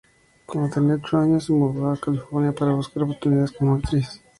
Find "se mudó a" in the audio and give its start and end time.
1.45-1.95